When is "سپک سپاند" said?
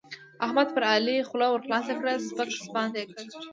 2.27-2.93